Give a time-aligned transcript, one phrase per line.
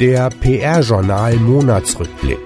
[0.00, 2.38] Der PR-Journal Monatsrückblick.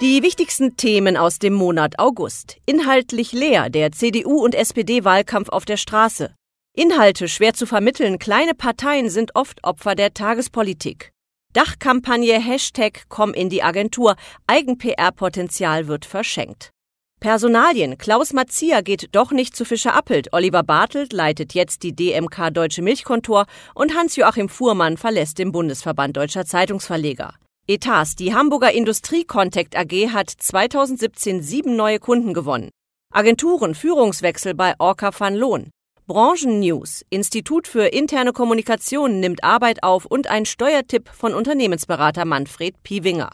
[0.00, 2.58] Die wichtigsten Themen aus dem Monat August.
[2.66, 6.32] Inhaltlich leer der CDU- und SPD-Wahlkampf auf der Straße.
[6.72, 11.10] Inhalte schwer zu vermitteln, kleine Parteien sind oft Opfer der Tagespolitik.
[11.52, 14.14] Dachkampagne Hashtag Komm in die Agentur,
[14.46, 16.70] Eigen-PR-Potenzial wird verschenkt.
[17.22, 17.98] Personalien.
[17.98, 20.32] Klaus Mazzia geht doch nicht zu Fischer Appelt.
[20.32, 26.44] Oliver Bartelt leitet jetzt die DMK Deutsche Milchkontor und Hans-Joachim Fuhrmann verlässt den Bundesverband Deutscher
[26.44, 27.34] Zeitungsverleger.
[27.68, 28.16] Etats.
[28.16, 32.70] Die Hamburger Industrie Contact AG hat 2017 sieben neue Kunden gewonnen.
[33.14, 35.70] Agenturen Führungswechsel bei Orca van Loon.
[36.08, 37.04] Branchennews.
[37.08, 43.30] Institut für interne Kommunikation nimmt Arbeit auf und ein Steuertipp von Unternehmensberater Manfred Piewinger.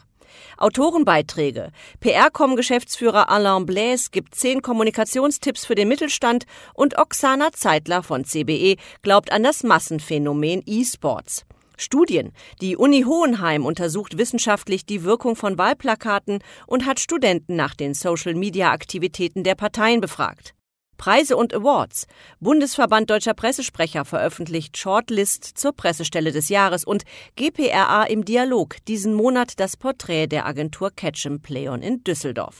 [0.57, 1.71] Autorenbeiträge.
[1.99, 9.31] PR-Com-Geschäftsführer Alain Blaise gibt zehn Kommunikationstipps für den Mittelstand und Oksana Zeitler von CBE glaubt
[9.31, 11.45] an das Massenphänomen E-Sports.
[11.77, 12.33] Studien.
[12.61, 19.43] Die Uni Hohenheim untersucht wissenschaftlich die Wirkung von Wahlplakaten und hat Studenten nach den Social-Media-Aktivitäten
[19.43, 20.53] der Parteien befragt.
[20.99, 22.05] Preise und Awards.
[22.39, 27.03] Bundesverband Deutscher Pressesprecher veröffentlicht Shortlist zur Pressestelle des Jahres und
[27.35, 32.59] GPRA im Dialog diesen Monat das Porträt der Agentur Ketchum Playon in Düsseldorf.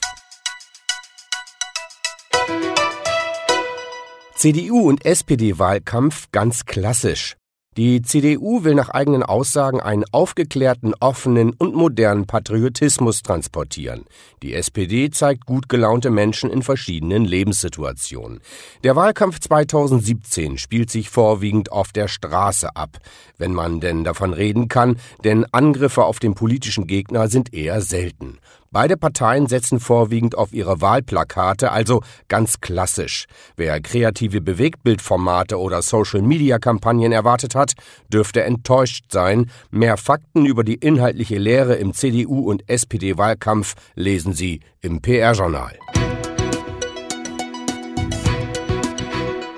[4.34, 7.36] CDU und SPD-Wahlkampf ganz klassisch.
[7.76, 14.06] Die CDU will nach eigenen Aussagen einen aufgeklärten, offenen und modernen Patriotismus transportieren.
[14.42, 18.40] Die SPD zeigt gut gelaunte Menschen in verschiedenen Lebenssituationen.
[18.82, 22.98] Der Wahlkampf 2017 spielt sich vorwiegend auf der Straße ab,
[23.38, 28.38] wenn man denn davon reden kann, denn Angriffe auf den politischen Gegner sind eher selten.
[28.72, 33.24] Beide Parteien setzen vorwiegend auf ihre Wahlplakate, also ganz klassisch.
[33.56, 37.72] Wer kreative Bewegtbildformate oder Social-Media-Kampagnen erwartet hat,
[38.12, 39.50] dürfte enttäuscht sein.
[39.72, 45.76] Mehr Fakten über die inhaltliche Lehre im CDU- und SPD-Wahlkampf lesen Sie im PR-Journal.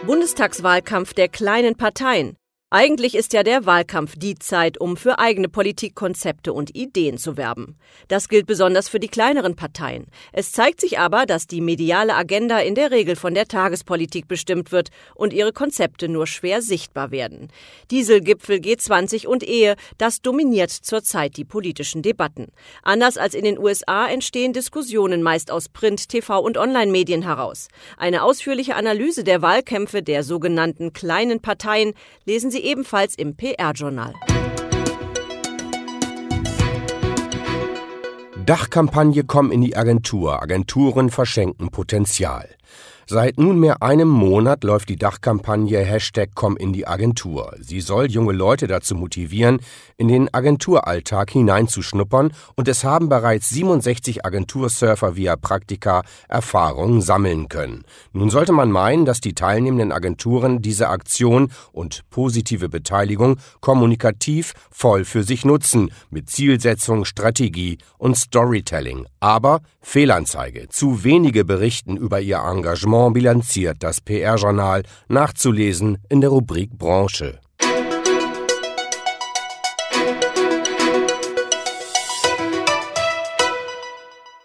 [0.06, 2.39] Bundestagswahlkampf der kleinen Parteien.
[2.75, 7.77] Eigentlich ist ja der Wahlkampf die Zeit, um für eigene Politikkonzepte und Ideen zu werben.
[8.09, 10.06] Das gilt besonders für die kleineren Parteien.
[10.33, 14.72] Es zeigt sich aber, dass die mediale Agenda in der Regel von der Tagespolitik bestimmt
[14.72, 17.49] wird und ihre Konzepte nur schwer sichtbar werden.
[17.91, 22.53] Dieselgipfel G20 und Ehe, das dominiert zurzeit die politischen Debatten.
[22.83, 27.69] Anders als in den USA entstehen Diskussionen meist aus Print, TV und Online-Medien heraus.
[27.99, 31.93] Eine ausführliche Analyse der Wahlkämpfe der sogenannten kleinen Parteien
[32.25, 34.15] lesen Sie ebenfalls im PR-Journal.
[38.45, 40.43] Dachkampagne Komm in die Agentur.
[40.43, 42.49] Agenturen verschenken Potenzial.
[43.12, 47.55] Seit nunmehr einem Monat läuft die Dachkampagne Hashtag Komm in die Agentur.
[47.61, 49.61] Sie soll junge Leute dazu motivieren,
[49.99, 57.84] in den Agenturalltag hineinzuschnuppern und es haben bereits 67 Agentursurfer via Praktika Erfahrungen sammeln können.
[58.15, 65.05] Nun sollte man meinen, dass die teilnehmenden Agenturen diese Aktion und positive Beteiligung kommunikativ voll
[65.05, 69.05] für sich nutzen, mit Zielsetzung, Strategie und Storytelling.
[69.21, 70.69] Aber Fehlanzeige.
[70.71, 77.41] Zu wenige berichten über ihr Engagement Engagement bilanziert das PR-Journal, nachzulesen in der Rubrik Branche.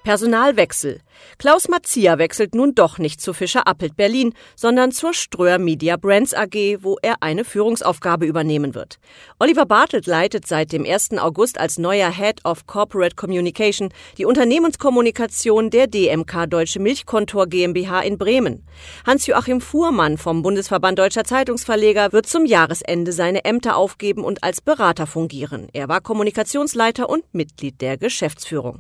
[0.04, 1.02] Personalwechsel.
[1.38, 6.34] Klaus Mazzia wechselt nun doch nicht zu Fischer Appelt Berlin, sondern zur Ströer Media Brands
[6.34, 9.00] AG, wo er eine Führungsaufgabe übernehmen wird.
[9.40, 11.18] Oliver Bartelt leitet seit dem 1.
[11.18, 18.18] August als neuer Head of Corporate Communication die Unternehmenskommunikation der DMK Deutsche Milchkontor GmbH in
[18.18, 18.66] Bremen.
[19.06, 25.08] Hans-Joachim Fuhrmann vom Bundesverband Deutscher Zeitungsverleger wird zum Jahresende seine Ämter aufgeben und als Berater
[25.08, 25.68] fungieren.
[25.74, 28.80] Er war Kommunikationsleiter und Mitglied der Geschäftsführung.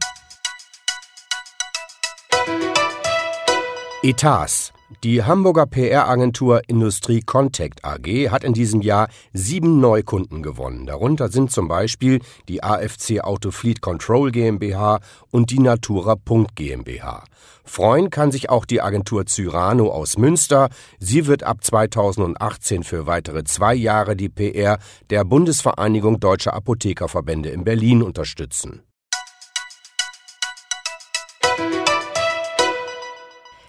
[4.07, 4.71] Etats.
[5.03, 10.85] Die Hamburger PR-Agentur Industrie Contact AG hat in diesem Jahr sieben Neukunden gewonnen.
[10.85, 17.25] Darunter sind zum Beispiel die AFC Auto Fleet Control GmbH und die Natura Punkt GmbH.
[17.65, 20.69] Freuen kann sich auch die Agentur Cyrano aus Münster.
[20.99, 27.65] Sie wird ab 2018 für weitere zwei Jahre die PR der Bundesvereinigung Deutscher Apothekerverbände in
[27.65, 28.86] Berlin unterstützen.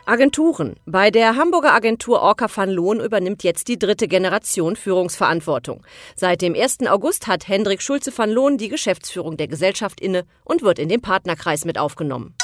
[0.08, 0.76] Agenturen.
[0.86, 5.82] Bei der Hamburger Agentur Orca van Loon übernimmt jetzt die dritte Generation Führungsverantwortung.
[6.16, 6.86] Seit dem 1.
[6.88, 11.02] August hat Hendrik Schulze van Loon die Geschäftsführung der Gesellschaft inne und wird in den
[11.02, 12.34] Partnerkreis mit aufgenommen.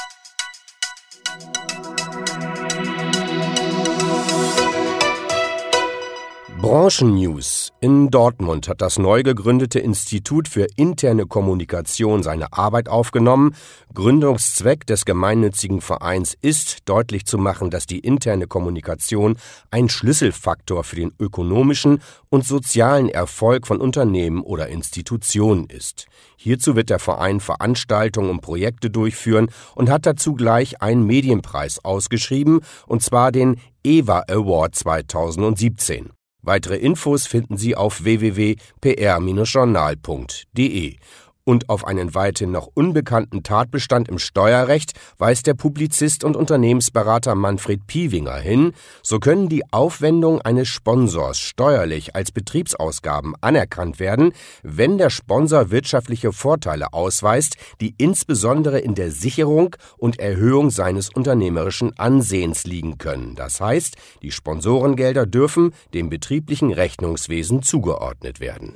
[6.65, 7.75] Branchennews.
[7.83, 13.55] In Dortmund hat das neu gegründete Institut für interne Kommunikation seine Arbeit aufgenommen.
[13.93, 19.37] Gründungszweck des gemeinnützigen Vereins ist, deutlich zu machen, dass die interne Kommunikation
[19.71, 22.01] ein Schlüsselfaktor für den ökonomischen
[22.31, 26.07] und sozialen Erfolg von Unternehmen oder Institutionen ist.
[26.39, 32.61] Hierzu wird der Verein Veranstaltungen und Projekte durchführen und hat dazu gleich einen Medienpreis ausgeschrieben,
[32.87, 36.09] und zwar den EVA Award 2017.
[36.45, 40.97] Weitere Infos finden Sie auf www.pr-journal.de
[41.45, 47.87] und auf einen weithin noch unbekannten Tatbestand im Steuerrecht weist der Publizist und Unternehmensberater Manfred
[47.87, 54.33] Piewinger hin, so können die Aufwendungen eines Sponsors steuerlich als Betriebsausgaben anerkannt werden,
[54.63, 61.97] wenn der Sponsor wirtschaftliche Vorteile ausweist, die insbesondere in der Sicherung und Erhöhung seines unternehmerischen
[61.99, 63.35] Ansehens liegen können.
[63.35, 68.75] Das heißt, die Sponsorengelder dürfen dem betrieblichen Rechnungswesen zugeordnet werden.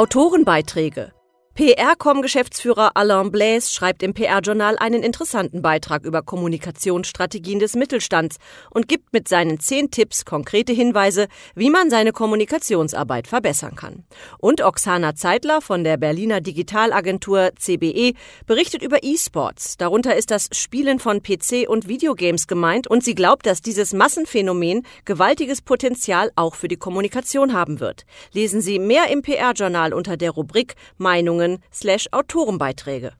[0.00, 1.12] Autorenbeiträge
[1.60, 8.38] PR-Com-Geschäftsführer Alain Blaise schreibt im PR-Journal einen interessanten Beitrag über Kommunikationsstrategien des Mittelstands
[8.70, 14.04] und gibt mit seinen zehn Tipps konkrete Hinweise, wie man seine Kommunikationsarbeit verbessern kann.
[14.38, 18.14] Und Oksana Zeitler von der Berliner Digitalagentur CBE
[18.46, 19.76] berichtet über E-Sports.
[19.76, 24.86] Darunter ist das Spielen von PC und Videogames gemeint und sie glaubt, dass dieses Massenphänomen
[25.04, 28.06] gewaltiges Potenzial auch für die Kommunikation haben wird.
[28.32, 33.12] Lesen Sie mehr im PR-Journal unter der Rubrik Meinungen Sendungen slash Autorenbeiträge.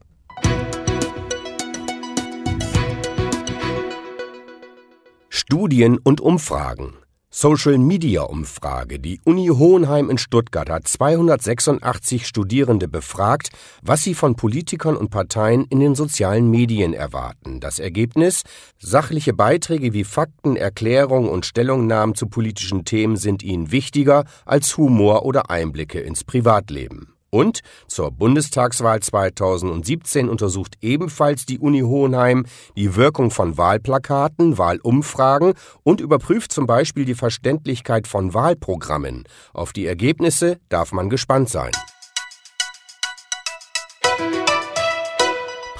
[5.29, 6.93] Studien und Umfragen
[7.33, 8.99] Social Media Umfrage.
[8.99, 13.51] Die Uni Hohenheim in Stuttgart hat 286 Studierende befragt,
[13.81, 17.61] was sie von Politikern und Parteien in den sozialen Medien erwarten.
[17.61, 18.43] Das Ergebnis?
[18.79, 25.23] Sachliche Beiträge wie Fakten, Erklärungen und Stellungnahmen zu politischen Themen sind ihnen wichtiger als Humor
[25.25, 27.13] oder Einblicke ins Privatleben.
[27.31, 32.45] Und zur Bundestagswahl 2017 untersucht ebenfalls die Uni Hohenheim
[32.75, 39.23] die Wirkung von Wahlplakaten, Wahlumfragen und überprüft zum Beispiel die Verständlichkeit von Wahlprogrammen.
[39.53, 41.71] Auf die Ergebnisse darf man gespannt sein.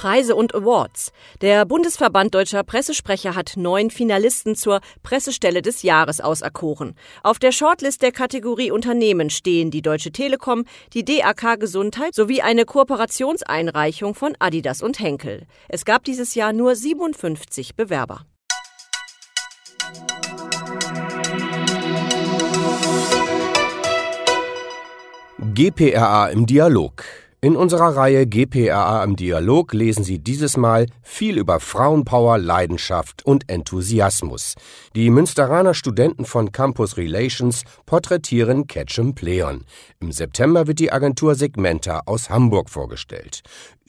[0.02, 1.12] Preise und Awards.
[1.42, 6.96] Der Bundesverband Deutscher Pressesprecher hat neun Finalisten zur Pressestelle des Jahres auserkoren.
[7.22, 12.64] Auf der Shortlist der Kategorie Unternehmen stehen die Deutsche Telekom, die DAK Gesundheit sowie eine
[12.64, 15.46] Kooperationseinreichung von Adidas und Henkel.
[15.68, 18.26] Es gab dieses Jahr nur 57 Bewerber.
[25.54, 27.04] GPRA im Dialog
[27.44, 33.50] in unserer Reihe GPRA im Dialog lesen Sie dieses Mal viel über Frauenpower, Leidenschaft und
[33.50, 34.54] Enthusiasmus.
[34.94, 39.64] Die Münsteraner Studenten von Campus Relations porträtieren Ketchum Pleon.
[39.98, 43.42] Im September wird die Agentur Segmenta aus Hamburg vorgestellt.